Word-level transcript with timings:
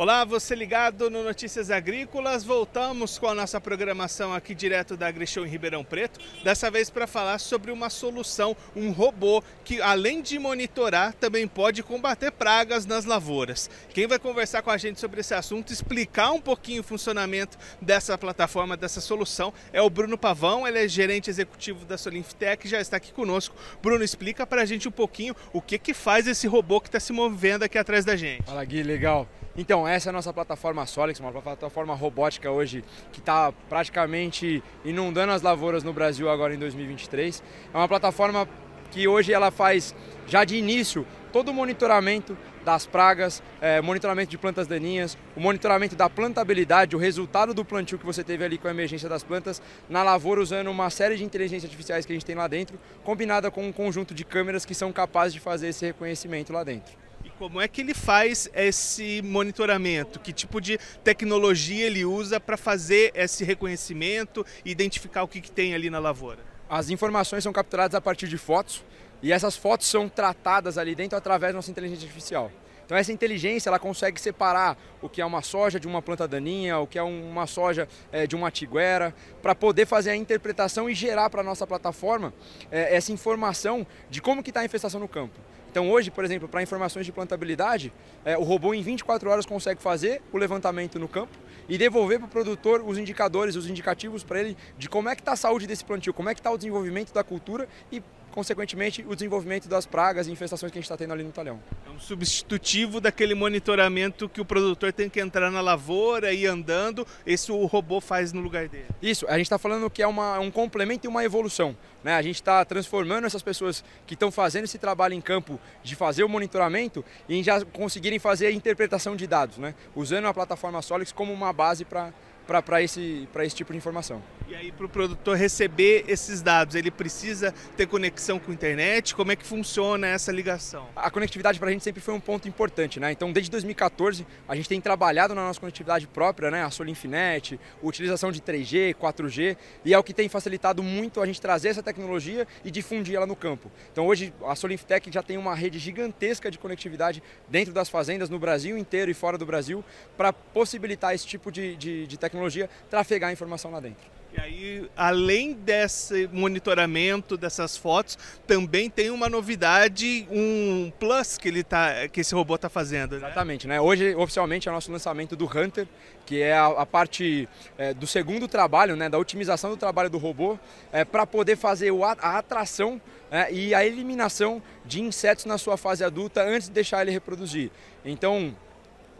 Olá, 0.00 0.24
você 0.24 0.54
ligado 0.54 1.10
no 1.10 1.22
Notícias 1.22 1.70
Agrícolas. 1.70 2.42
Voltamos 2.42 3.18
com 3.18 3.26
a 3.26 3.34
nossa 3.34 3.60
programação 3.60 4.32
aqui 4.32 4.54
direto 4.54 4.96
da 4.96 5.08
AgriShow 5.08 5.44
em 5.44 5.48
Ribeirão 5.50 5.84
Preto. 5.84 6.18
Dessa 6.42 6.70
vez 6.70 6.88
para 6.88 7.06
falar 7.06 7.38
sobre 7.38 7.70
uma 7.70 7.90
solução, 7.90 8.56
um 8.74 8.92
robô 8.92 9.44
que 9.62 9.82
além 9.82 10.22
de 10.22 10.38
monitorar, 10.38 11.12
também 11.12 11.46
pode 11.46 11.82
combater 11.82 12.30
pragas 12.30 12.86
nas 12.86 13.04
lavouras. 13.04 13.68
Quem 13.90 14.06
vai 14.06 14.18
conversar 14.18 14.62
com 14.62 14.70
a 14.70 14.78
gente 14.78 14.98
sobre 14.98 15.20
esse 15.20 15.34
assunto, 15.34 15.70
explicar 15.70 16.32
um 16.32 16.40
pouquinho 16.40 16.80
o 16.80 16.82
funcionamento 16.82 17.58
dessa 17.78 18.16
plataforma, 18.16 18.78
dessa 18.78 19.02
solução, 19.02 19.52
é 19.70 19.82
o 19.82 19.90
Bruno 19.90 20.16
Pavão. 20.16 20.66
Ele 20.66 20.82
é 20.82 20.88
gerente 20.88 21.28
executivo 21.28 21.84
da 21.84 21.98
Solinftec, 21.98 22.66
já 22.66 22.80
está 22.80 22.96
aqui 22.96 23.12
conosco. 23.12 23.54
Bruno, 23.82 24.02
explica 24.02 24.46
para 24.46 24.62
a 24.62 24.64
gente 24.64 24.88
um 24.88 24.92
pouquinho 24.92 25.36
o 25.52 25.60
que 25.60 25.78
que 25.78 25.92
faz 25.92 26.26
esse 26.26 26.46
robô 26.46 26.80
que 26.80 26.88
está 26.88 26.98
se 26.98 27.12
movendo 27.12 27.64
aqui 27.64 27.76
atrás 27.76 28.02
da 28.02 28.16
gente. 28.16 28.44
Fala 28.44 28.64
Gui, 28.64 28.82
legal. 28.82 29.28
Então, 29.56 29.86
essa 29.86 30.08
é 30.08 30.10
a 30.10 30.12
nossa 30.12 30.32
plataforma 30.32 30.86
Solix, 30.86 31.18
uma 31.18 31.32
plataforma 31.32 31.94
robótica 31.94 32.50
hoje 32.50 32.84
que 33.12 33.18
está 33.18 33.52
praticamente 33.68 34.62
inundando 34.84 35.32
as 35.32 35.42
lavouras 35.42 35.82
no 35.82 35.92
Brasil 35.92 36.30
agora 36.30 36.54
em 36.54 36.58
2023. 36.58 37.42
É 37.74 37.76
uma 37.76 37.88
plataforma 37.88 38.48
que 38.90 39.08
hoje 39.08 39.32
ela 39.32 39.50
faz 39.50 39.94
já 40.26 40.44
de 40.44 40.56
início 40.56 41.06
todo 41.32 41.50
o 41.50 41.54
monitoramento 41.54 42.36
das 42.64 42.86
pragas, 42.86 43.42
é, 43.60 43.80
monitoramento 43.80 44.30
de 44.30 44.38
plantas 44.38 44.66
daninhas, 44.66 45.16
o 45.36 45.40
monitoramento 45.40 45.96
da 45.96 46.10
plantabilidade, 46.10 46.94
o 46.94 46.98
resultado 46.98 47.54
do 47.54 47.64
plantio 47.64 47.98
que 47.98 48.06
você 48.06 48.22
teve 48.22 48.44
ali 48.44 48.58
com 48.58 48.68
a 48.68 48.70
emergência 48.70 49.08
das 49.08 49.22
plantas 49.22 49.62
na 49.88 50.02
lavoura 50.02 50.40
usando 50.40 50.68
uma 50.68 50.90
série 50.90 51.16
de 51.16 51.24
inteligências 51.24 51.64
artificiais 51.64 52.04
que 52.04 52.12
a 52.12 52.14
gente 52.14 52.26
tem 52.26 52.36
lá 52.36 52.46
dentro, 52.46 52.78
combinada 53.02 53.50
com 53.50 53.66
um 53.66 53.72
conjunto 53.72 54.14
de 54.14 54.24
câmeras 54.24 54.64
que 54.64 54.74
são 54.74 54.92
capazes 54.92 55.32
de 55.32 55.40
fazer 55.40 55.68
esse 55.68 55.86
reconhecimento 55.86 56.52
lá 56.52 56.62
dentro. 56.62 57.09
Como 57.40 57.58
é 57.58 57.66
que 57.66 57.80
ele 57.80 57.94
faz 57.94 58.50
esse 58.52 59.22
monitoramento? 59.22 60.20
Que 60.20 60.30
tipo 60.30 60.60
de 60.60 60.76
tecnologia 61.02 61.86
ele 61.86 62.04
usa 62.04 62.38
para 62.38 62.54
fazer 62.54 63.12
esse 63.14 63.44
reconhecimento 63.44 64.44
e 64.62 64.70
identificar 64.70 65.22
o 65.22 65.26
que, 65.26 65.40
que 65.40 65.50
tem 65.50 65.72
ali 65.72 65.88
na 65.88 65.98
lavoura? 65.98 66.40
As 66.68 66.90
informações 66.90 67.42
são 67.42 67.50
capturadas 67.50 67.94
a 67.94 68.00
partir 68.00 68.28
de 68.28 68.36
fotos 68.36 68.84
e 69.22 69.32
essas 69.32 69.56
fotos 69.56 69.86
são 69.86 70.06
tratadas 70.06 70.76
ali 70.76 70.94
dentro 70.94 71.16
através 71.16 71.54
da 71.54 71.56
nossa 71.56 71.70
inteligência 71.70 72.04
artificial. 72.04 72.52
Então 72.84 72.94
essa 72.94 73.10
inteligência 73.10 73.70
ela 73.70 73.78
consegue 73.78 74.20
separar 74.20 74.76
o 75.00 75.08
que 75.08 75.22
é 75.22 75.24
uma 75.24 75.40
soja 75.40 75.80
de 75.80 75.88
uma 75.88 76.02
planta 76.02 76.28
daninha, 76.28 76.78
o 76.78 76.86
que 76.86 76.98
é 76.98 77.02
uma 77.02 77.46
soja 77.46 77.88
é, 78.12 78.26
de 78.26 78.36
uma 78.36 78.50
tiguera, 78.50 79.14
para 79.40 79.54
poder 79.54 79.86
fazer 79.86 80.10
a 80.10 80.16
interpretação 80.16 80.90
e 80.90 80.94
gerar 80.94 81.30
para 81.30 81.40
a 81.40 81.44
nossa 81.44 81.66
plataforma 81.66 82.34
é, 82.70 82.94
essa 82.94 83.12
informação 83.12 83.86
de 84.10 84.20
como 84.20 84.42
que 84.42 84.50
está 84.50 84.60
a 84.60 84.64
infestação 84.66 85.00
no 85.00 85.08
campo. 85.08 85.40
Então 85.70 85.88
hoje, 85.88 86.10
por 86.10 86.24
exemplo, 86.24 86.48
para 86.48 86.60
informações 86.62 87.06
de 87.06 87.12
plantabilidade, 87.12 87.92
é, 88.24 88.36
o 88.36 88.42
robô 88.42 88.74
em 88.74 88.82
24 88.82 89.30
horas 89.30 89.46
consegue 89.46 89.80
fazer 89.80 90.20
o 90.32 90.36
levantamento 90.36 90.98
no 90.98 91.06
campo 91.06 91.38
e 91.68 91.78
devolver 91.78 92.18
para 92.18 92.26
o 92.26 92.28
produtor 92.28 92.82
os 92.84 92.98
indicadores, 92.98 93.54
os 93.54 93.70
indicativos 93.70 94.24
para 94.24 94.40
ele 94.40 94.56
de 94.76 94.88
como 94.88 95.08
é 95.08 95.14
que 95.14 95.22
está 95.22 95.32
a 95.32 95.36
saúde 95.36 95.68
desse 95.68 95.84
plantio, 95.84 96.12
como 96.12 96.28
é 96.28 96.34
que 96.34 96.40
está 96.40 96.50
o 96.50 96.56
desenvolvimento 96.56 97.12
da 97.14 97.22
cultura 97.22 97.68
e 97.92 98.02
consequentemente, 98.30 99.04
o 99.06 99.14
desenvolvimento 99.14 99.68
das 99.68 99.86
pragas 99.86 100.26
e 100.26 100.32
infestações 100.32 100.70
que 100.70 100.78
a 100.78 100.80
gente 100.80 100.86
está 100.86 100.96
tendo 100.96 101.12
ali 101.12 101.22
no 101.22 101.32
talhão. 101.32 101.60
É 101.86 101.90
um 101.90 101.98
substitutivo 101.98 103.00
daquele 103.00 103.34
monitoramento 103.34 104.28
que 104.28 104.40
o 104.40 104.44
produtor 104.44 104.92
tem 104.92 105.08
que 105.08 105.20
entrar 105.20 105.50
na 105.50 105.60
lavoura 105.60 106.32
e 106.32 106.42
ir 106.42 106.46
andando, 106.46 107.06
esse 107.26 107.50
o 107.50 107.66
robô 107.66 108.00
faz 108.00 108.32
no 108.32 108.40
lugar 108.40 108.68
dele. 108.68 108.86
Isso, 109.02 109.26
a 109.28 109.36
gente 109.36 109.46
está 109.46 109.58
falando 109.58 109.90
que 109.90 110.02
é 110.02 110.06
uma, 110.06 110.38
um 110.38 110.50
complemento 110.50 111.06
e 111.06 111.08
uma 111.08 111.24
evolução. 111.24 111.76
Né? 112.02 112.14
A 112.14 112.22
gente 112.22 112.36
está 112.36 112.64
transformando 112.64 113.26
essas 113.26 113.42
pessoas 113.42 113.84
que 114.06 114.14
estão 114.14 114.30
fazendo 114.30 114.64
esse 114.64 114.78
trabalho 114.78 115.14
em 115.14 115.20
campo 115.20 115.60
de 115.82 115.94
fazer 115.94 116.24
o 116.24 116.28
monitoramento 116.28 117.04
e 117.28 117.42
já 117.42 117.64
conseguirem 117.64 118.18
fazer 118.18 118.46
a 118.46 118.52
interpretação 118.52 119.16
de 119.16 119.26
dados, 119.26 119.58
né? 119.58 119.74
usando 119.94 120.26
a 120.26 120.34
plataforma 120.34 120.80
Solix 120.82 121.12
como 121.12 121.32
uma 121.32 121.52
base 121.52 121.84
para 121.84 122.12
para 122.60 122.82
esse, 122.82 123.28
esse 123.44 123.54
tipo 123.54 123.72
de 123.72 123.78
informação. 123.78 124.20
E 124.48 124.54
aí, 124.56 124.72
para 124.72 124.84
o 124.84 124.88
produtor 124.88 125.36
receber 125.36 126.04
esses 126.08 126.42
dados, 126.42 126.74
ele 126.74 126.90
precisa 126.90 127.54
ter 127.76 127.86
conexão 127.86 128.36
com 128.40 128.50
a 128.50 128.54
internet? 128.54 129.14
Como 129.14 129.30
é 129.30 129.36
que 129.36 129.46
funciona 129.46 130.08
essa 130.08 130.32
ligação? 130.32 130.88
A 130.96 131.08
conectividade 131.08 131.60
para 131.60 131.68
a 131.68 131.72
gente 131.72 131.84
sempre 131.84 132.00
foi 132.00 132.12
um 132.12 132.18
ponto 132.18 132.48
importante, 132.48 132.98
né? 132.98 133.12
Então, 133.12 133.30
desde 133.30 133.48
2014, 133.52 134.26
a 134.48 134.56
gente 134.56 134.68
tem 134.68 134.80
trabalhado 134.80 135.36
na 135.36 135.42
nossa 135.42 135.60
conectividade 135.60 136.08
própria, 136.08 136.50
né? 136.50 136.64
A 136.64 136.70
Solinfinet, 136.70 137.60
utilização 137.80 138.32
de 138.32 138.40
3G, 138.40 138.94
4G, 138.94 139.56
e 139.84 139.94
é 139.94 139.98
o 139.98 140.02
que 140.02 140.12
tem 140.12 140.28
facilitado 140.28 140.82
muito 140.82 141.20
a 141.20 141.26
gente 141.26 141.40
trazer 141.40 141.68
essa 141.68 141.82
tecnologia 141.82 142.44
e 142.64 142.72
difundir 142.72 143.14
ela 143.14 143.26
no 143.26 143.36
campo. 143.36 143.70
Então, 143.92 144.08
hoje, 144.08 144.34
a 144.44 144.56
Solinftec 144.56 145.12
já 145.12 145.22
tem 145.22 145.38
uma 145.38 145.54
rede 145.54 145.78
gigantesca 145.78 146.50
de 146.50 146.58
conectividade 146.58 147.22
dentro 147.48 147.72
das 147.72 147.88
fazendas, 147.88 148.28
no 148.28 148.38
Brasil 148.40 148.76
inteiro 148.76 149.12
e 149.12 149.14
fora 149.14 149.38
do 149.38 149.46
Brasil, 149.46 149.84
para 150.16 150.32
possibilitar 150.32 151.14
esse 151.14 151.26
tipo 151.26 151.52
de, 151.52 151.76
de, 151.76 152.06
de 152.08 152.18
tecnologia 152.18 152.39
trafegar 152.88 153.30
a 153.30 153.32
informação 153.32 153.70
lá 153.70 153.80
dentro. 153.80 154.20
E 154.32 154.40
aí, 154.40 154.90
além 154.96 155.52
desse 155.52 156.28
monitoramento 156.32 157.36
dessas 157.36 157.76
fotos, 157.76 158.16
também 158.46 158.88
tem 158.88 159.10
uma 159.10 159.28
novidade, 159.28 160.26
um 160.30 160.92
plus 161.00 161.36
que 161.36 161.48
ele 161.48 161.64
tá, 161.64 162.06
que 162.06 162.20
esse 162.20 162.32
robô 162.32 162.54
está 162.54 162.68
fazendo. 162.68 163.18
Né? 163.18 163.26
Exatamente, 163.26 163.66
né? 163.66 163.80
Hoje 163.80 164.14
oficialmente 164.14 164.68
é 164.68 164.70
o 164.70 164.74
nosso 164.74 164.92
lançamento 164.92 165.34
do 165.34 165.46
Hunter, 165.46 165.88
que 166.24 166.40
é 166.40 166.52
a, 166.56 166.66
a 166.66 166.86
parte 166.86 167.48
é, 167.76 167.92
do 167.92 168.06
segundo 168.06 168.46
trabalho, 168.46 168.94
né, 168.94 169.08
da 169.08 169.18
otimização 169.18 169.70
do 169.70 169.76
trabalho 169.76 170.08
do 170.08 170.18
robô, 170.18 170.56
é, 170.92 171.04
para 171.04 171.26
poder 171.26 171.56
fazer 171.56 171.90
o, 171.90 172.04
a 172.04 172.12
atração 172.12 173.00
é, 173.32 173.52
e 173.52 173.74
a 173.74 173.84
eliminação 173.84 174.62
de 174.84 175.00
insetos 175.00 175.44
na 175.44 175.58
sua 175.58 175.76
fase 175.76 176.04
adulta 176.04 176.40
antes 176.42 176.68
de 176.68 176.74
deixar 176.74 177.02
ele 177.02 177.10
reproduzir. 177.10 177.72
Então 178.04 178.54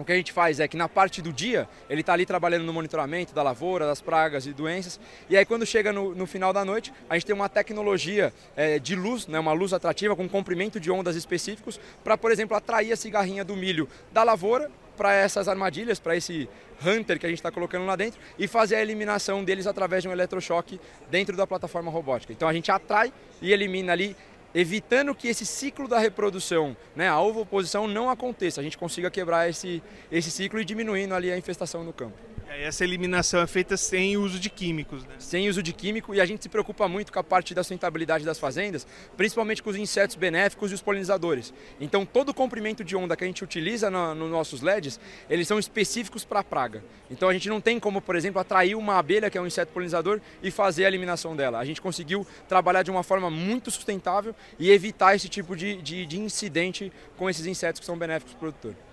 o 0.01 0.05
que 0.05 0.13
a 0.13 0.17
gente 0.17 0.33
faz 0.33 0.59
é 0.61 0.67
que 0.67 0.79
na 0.79 0.89
parte 0.89 1.21
do 1.21 1.31
dia, 1.31 1.69
ele 1.91 2.01
está 2.01 2.15
ali 2.15 2.25
trabalhando 2.25 2.65
no 2.65 2.73
monitoramento 2.73 3.35
da 3.35 3.43
lavoura, 3.43 3.85
das 3.85 4.01
pragas 4.01 4.47
e 4.47 4.53
doenças. 4.55 4.99
E 5.29 5.37
aí 5.37 5.45
quando 5.45 5.67
chega 5.67 5.93
no, 5.93 6.15
no 6.15 6.27
final 6.27 6.55
da 6.55 6.65
noite, 6.65 6.91
a 7.09 7.15
gente 7.15 7.27
tem 7.27 7.35
uma 7.35 7.51
tecnologia 7.51 8.33
é, 8.57 8.79
de 8.79 8.97
luz, 8.97 9.27
né, 9.27 9.39
uma 9.39 9.53
luz 9.53 9.75
atrativa 9.75 10.17
com 10.17 10.27
comprimento 10.27 10.81
de 10.81 10.91
ondas 10.91 11.17
específicos 11.17 11.79
para, 12.03 12.17
por 12.17 12.33
exemplo, 12.33 12.57
atrair 12.57 12.91
a 12.93 12.97
cigarrinha 12.97 13.45
do 13.45 13.55
milho 13.55 13.87
da 14.11 14.23
lavoura 14.23 14.71
para 14.97 15.13
essas 15.13 15.49
armadilhas, 15.49 16.01
para 16.01 16.17
esse 16.17 16.49
hunter 16.83 17.19
que 17.19 17.27
a 17.27 17.29
gente 17.29 17.39
está 17.39 17.51
colocando 17.51 17.85
lá 17.85 17.95
dentro 17.95 18.19
e 18.39 18.49
fazer 18.49 18.77
a 18.77 18.83
eliminação 18.83 19.45
deles 19.45 19.67
através 19.67 20.03
de 20.03 20.09
um 20.09 20.13
eletrochoque 20.13 20.81
dentro 21.11 21.37
da 21.37 21.47
plataforma 21.47 21.91
robótica. 21.91 22.33
Então 22.33 22.49
a 22.49 22.53
gente 22.55 22.71
atrai 22.71 23.13
e 23.43 23.53
elimina 23.53 23.93
ali 23.93 24.17
evitando 24.55 25.15
que 25.15 25.29
esse 25.29 25.47
ciclo 25.47 25.87
da 25.87 25.99
reprodução, 25.99 26.77
né, 26.95 27.09
a 27.09 27.21
ovoposição 27.21 27.87
não 27.87 28.11
aconteça, 28.11 28.61
a 28.61 28.65
gente 28.65 28.79
consiga 28.79 29.11
quebrar 29.11 29.49
esse, 29.49 29.83
esse 30.11 30.31
ciclo 30.31 30.61
e 30.61 30.65
diminuindo 30.65 31.15
ali 31.15 31.31
a 31.31 31.39
infestação 31.39 31.85
no 31.85 31.93
campo. 31.93 32.17
E 32.53 32.65
essa 32.65 32.83
eliminação 32.83 33.41
é 33.41 33.47
feita 33.47 33.77
sem 33.77 34.17
uso 34.17 34.39
de 34.41 34.51
químicos, 34.51 35.05
né? 35.05 35.15
Sem 35.21 35.49
uso 35.49 35.63
de 35.63 35.73
químico 35.73 36.13
e 36.13 36.21
a 36.21 36.27
gente 36.27 36.43
se 36.43 36.49
preocupa 36.49 36.89
muito 36.89 37.13
com 37.13 37.19
a 37.21 37.23
parte 37.23 37.55
da 37.55 37.63
sustentabilidade 37.63 38.25
das 38.25 38.41
fazendas, 38.41 38.85
principalmente 39.17 39.63
com 39.63 39.71
os 39.71 39.77
insetos 39.77 40.17
benéficos 40.17 40.73
e 40.73 40.75
os 40.75 40.83
polinizadores. 40.83 41.55
Então 41.81 42.05
todo 42.05 42.31
o 42.31 42.35
comprimento 42.35 42.83
de 42.83 42.97
onda 42.97 43.17
que 43.17 43.23
a 43.23 43.27
gente 43.27 43.45
utiliza 43.45 43.89
nos 43.89 44.17
no 44.17 44.29
nossos 44.29 44.63
LEDs, 44.63 44.99
eles 45.29 45.47
são 45.47 45.61
específicos 45.61 46.25
para 46.25 46.41
a 46.41 46.45
praga. 46.45 46.83
Então 47.09 47.29
a 47.29 47.33
gente 47.33 47.49
não 47.49 47.61
tem 47.61 47.79
como, 47.79 48.01
por 48.01 48.17
exemplo, 48.17 48.41
atrair 48.41 48.75
uma 48.75 48.99
abelha 48.99 49.31
que 49.31 49.39
é 49.39 49.41
um 49.41 49.47
inseto 49.47 49.73
polinizador 49.73 50.21
e 50.43 50.51
fazer 50.51 50.85
a 50.87 50.89
eliminação 50.89 51.37
dela. 51.37 51.61
A 51.61 51.65
gente 51.65 51.81
conseguiu 51.81 52.27
trabalhar 52.49 52.83
de 52.83 52.91
uma 52.91 53.05
forma 53.05 53.31
muito 53.31 53.71
sustentável 53.71 54.35
e 54.59 54.73
evitar 54.73 55.15
esse 55.15 55.29
tipo 55.29 55.55
de, 55.55 55.81
de, 55.81 56.05
de 56.05 56.19
incidente 56.19 56.93
com 57.17 57.31
esses 57.31 57.47
insetos 57.47 57.79
que 57.79 57.87
são 57.87 57.97
benéficos 57.97 58.35
para 58.35 58.49
o 58.49 58.53
produtor. 58.53 58.90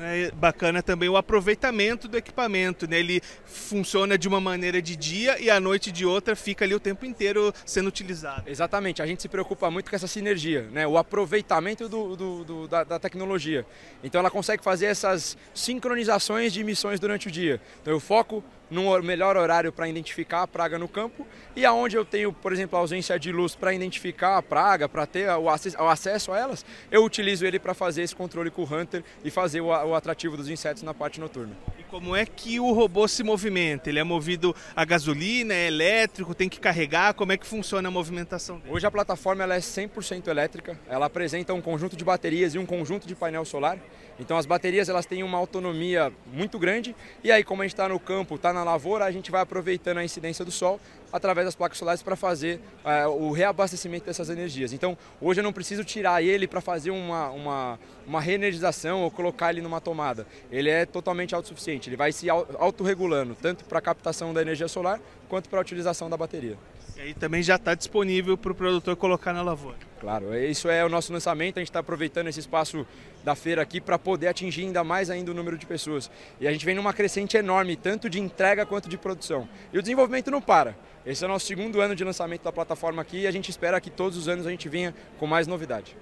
É 0.00 0.30
bacana 0.32 0.82
também 0.82 1.08
o 1.08 1.16
aproveitamento 1.16 2.08
do 2.08 2.16
equipamento, 2.16 2.88
né? 2.88 2.98
Ele 2.98 3.20
funciona 3.44 4.16
de 4.16 4.26
uma 4.26 4.40
maneira 4.40 4.80
de 4.80 4.96
dia 4.96 5.40
e 5.40 5.50
à 5.50 5.60
noite 5.60 5.92
de 5.92 6.04
outra 6.04 6.34
fica 6.34 6.64
ali 6.64 6.74
o 6.74 6.80
tempo 6.80 7.04
inteiro 7.04 7.52
sendo 7.64 7.88
utilizado. 7.88 8.48
Exatamente, 8.48 9.02
a 9.02 9.06
gente 9.06 9.22
se 9.22 9.28
preocupa 9.28 9.70
muito 9.70 9.90
com 9.90 9.96
essa 9.96 10.06
sinergia, 10.06 10.62
né? 10.72 10.86
O 10.86 10.96
aproveitamento 10.98 11.88
do, 11.88 12.16
do, 12.16 12.44
do 12.44 12.68
da, 12.68 12.84
da, 12.84 12.98
tecnologia. 12.98 13.66
Então 14.02 14.18
ela 14.18 14.30
consegue 14.30 14.62
fazer 14.62 14.86
essas 14.86 15.36
sincronizações 15.54 16.52
de 16.52 16.64
missões 16.64 16.98
durante 16.98 17.28
o 17.28 17.30
dia. 17.30 17.60
Então 17.80 17.92
eu 17.92 18.00
foco 18.00 18.42
no 18.72 19.00
melhor 19.02 19.36
horário 19.36 19.70
para 19.70 19.86
identificar 19.88 20.42
a 20.42 20.46
praga 20.46 20.78
no 20.78 20.88
campo 20.88 21.26
e 21.54 21.64
aonde 21.64 21.96
eu 21.96 22.04
tenho, 22.04 22.32
por 22.32 22.52
exemplo, 22.52 22.76
a 22.76 22.80
ausência 22.80 23.18
de 23.18 23.30
luz 23.30 23.54
para 23.54 23.74
identificar 23.74 24.38
a 24.38 24.42
praga, 24.42 24.88
para 24.88 25.06
ter 25.06 25.28
o 25.28 25.48
acesso 25.88 26.32
a 26.32 26.38
elas, 26.38 26.64
eu 26.90 27.04
utilizo 27.04 27.44
ele 27.44 27.58
para 27.58 27.74
fazer 27.74 28.02
esse 28.02 28.16
controle 28.16 28.50
com 28.50 28.62
o 28.62 28.74
Hunter 28.74 29.04
e 29.22 29.30
fazer 29.30 29.60
o 29.60 29.94
atrativo 29.94 30.36
dos 30.36 30.48
insetos 30.48 30.82
na 30.82 30.94
parte 30.94 31.20
noturna 31.20 31.54
Como 31.92 32.16
é 32.16 32.24
que 32.24 32.58
o 32.58 32.72
robô 32.72 33.06
se 33.06 33.22
movimenta? 33.22 33.90
Ele 33.90 33.98
é 33.98 34.02
movido 34.02 34.56
a 34.74 34.82
gasolina, 34.82 35.52
é 35.52 35.66
elétrico, 35.66 36.34
tem 36.34 36.48
que 36.48 36.58
carregar? 36.58 37.12
Como 37.12 37.32
é 37.32 37.36
que 37.36 37.46
funciona 37.46 37.86
a 37.86 37.90
movimentação 37.90 38.58
dele? 38.58 38.72
Hoje 38.72 38.86
a 38.86 38.90
plataforma 38.90 39.42
ela 39.42 39.56
é 39.56 39.58
100% 39.58 40.28
elétrica, 40.28 40.80
ela 40.88 41.04
apresenta 41.04 41.52
um 41.52 41.60
conjunto 41.60 41.94
de 41.94 42.02
baterias 42.02 42.54
e 42.54 42.58
um 42.58 42.64
conjunto 42.64 43.06
de 43.06 43.14
painel 43.14 43.44
solar. 43.44 43.78
Então 44.18 44.38
as 44.38 44.46
baterias 44.46 44.88
elas 44.88 45.04
têm 45.04 45.22
uma 45.22 45.36
autonomia 45.36 46.10
muito 46.32 46.58
grande 46.58 46.96
e 47.22 47.30
aí 47.30 47.44
como 47.44 47.60
a 47.60 47.66
gente 47.66 47.74
está 47.74 47.86
no 47.86 48.00
campo, 48.00 48.36
está 48.36 48.54
na 48.54 48.64
lavoura, 48.64 49.04
a 49.04 49.12
gente 49.12 49.30
vai 49.30 49.42
aproveitando 49.42 49.98
a 49.98 50.04
incidência 50.04 50.46
do 50.46 50.50
sol 50.50 50.80
através 51.12 51.46
das 51.46 51.54
placas 51.54 51.78
solares 51.78 52.02
para 52.02 52.16
fazer 52.16 52.60
uh, 52.84 53.08
o 53.08 53.30
reabastecimento 53.32 54.06
dessas 54.06 54.30
energias. 54.30 54.72
Então 54.72 54.96
hoje 55.20 55.40
eu 55.40 55.44
não 55.44 55.52
preciso 55.52 55.84
tirar 55.84 56.22
ele 56.22 56.46
para 56.46 56.60
fazer 56.60 56.90
uma, 56.90 57.30
uma, 57.30 57.78
uma 58.06 58.20
reenergização 58.20 59.02
ou 59.02 59.10
colocar 59.10 59.50
ele 59.50 59.60
numa 59.60 59.80
tomada. 59.80 60.26
Ele 60.50 60.70
é 60.70 60.86
totalmente 60.86 61.34
autossuficiente, 61.34 61.88
ele 61.88 61.96
vai 61.96 62.12
se 62.12 62.28
autorregulando, 62.30 63.36
tanto 63.40 63.64
para 63.64 63.78
a 63.78 63.82
captação 63.82 64.32
da 64.32 64.40
energia 64.40 64.68
solar 64.68 65.00
quanto 65.28 65.48
para 65.48 65.58
a 65.58 65.62
utilização 65.62 66.08
da 66.08 66.16
bateria. 66.16 66.56
E 66.96 67.00
aí 67.00 67.14
também 67.14 67.42
já 67.42 67.56
está 67.56 67.74
disponível 67.74 68.36
para 68.36 68.52
o 68.52 68.54
produtor 68.54 68.96
colocar 68.96 69.32
na 69.32 69.42
lavoura. 69.42 69.76
Claro, 70.00 70.34
isso 70.36 70.68
é 70.68 70.84
o 70.84 70.88
nosso 70.88 71.12
lançamento, 71.12 71.58
a 71.58 71.60
gente 71.60 71.70
está 71.70 71.78
aproveitando 71.78 72.26
esse 72.26 72.40
espaço 72.40 72.86
da 73.24 73.34
feira 73.34 73.62
aqui 73.62 73.80
para 73.80 73.98
poder 73.98 74.28
atingir 74.28 74.62
ainda 74.62 74.82
mais 74.82 75.10
ainda 75.10 75.30
o 75.30 75.34
número 75.34 75.56
de 75.56 75.64
pessoas. 75.64 76.10
E 76.40 76.46
a 76.46 76.52
gente 76.52 76.64
vem 76.64 76.74
numa 76.74 76.92
crescente 76.92 77.36
enorme, 77.36 77.76
tanto 77.76 78.10
de 78.10 78.20
entrega 78.20 78.66
quanto 78.66 78.88
de 78.88 78.98
produção. 78.98 79.48
E 79.72 79.78
o 79.78 79.82
desenvolvimento 79.82 80.30
não 80.30 80.40
para. 80.40 80.76
Esse 81.06 81.24
é 81.24 81.26
o 81.26 81.30
nosso 81.30 81.46
segundo 81.46 81.80
ano 81.80 81.96
de 81.96 82.04
lançamento 82.04 82.42
da 82.42 82.52
plataforma 82.52 83.02
aqui 83.02 83.22
e 83.22 83.26
a 83.26 83.30
gente 83.30 83.48
espera 83.48 83.80
que 83.80 83.90
todos 83.90 84.16
os 84.16 84.28
anos 84.28 84.46
a 84.46 84.50
gente 84.50 84.68
venha 84.68 84.94
com 85.18 85.26
mais 85.26 85.46
novidade. 85.46 85.96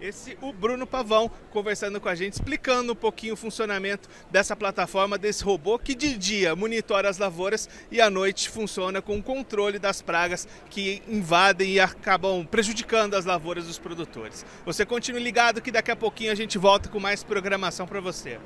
Esse 0.00 0.36
o 0.42 0.52
Bruno 0.52 0.86
Pavão 0.86 1.30
conversando 1.50 2.00
com 2.00 2.08
a 2.08 2.14
gente, 2.14 2.34
explicando 2.34 2.92
um 2.92 2.96
pouquinho 2.96 3.34
o 3.34 3.36
funcionamento 3.36 4.08
dessa 4.30 4.54
plataforma, 4.54 5.16
desse 5.16 5.42
robô 5.42 5.78
que 5.78 5.94
de 5.94 6.16
dia 6.18 6.54
monitora 6.54 7.08
as 7.08 7.18
lavouras 7.18 7.68
e 7.90 8.00
à 8.00 8.10
noite 8.10 8.50
funciona 8.50 9.00
com 9.00 9.18
o 9.18 9.22
controle 9.22 9.78
das 9.78 10.02
pragas 10.02 10.46
que 10.68 11.02
invadem 11.08 11.72
e 11.72 11.80
acabam 11.80 12.44
prejudicando 12.44 13.14
as 13.14 13.24
lavouras 13.24 13.66
dos 13.66 13.78
produtores. 13.78 14.44
Você 14.64 14.84
continue 14.84 15.22
ligado 15.22 15.62
que 15.62 15.70
daqui 15.70 15.90
a 15.90 15.96
pouquinho 15.96 16.32
a 16.32 16.34
gente 16.34 16.58
volta 16.58 16.88
com 16.88 17.00
mais 17.00 17.22
programação 17.22 17.86
para 17.86 18.00
você. 18.00 18.38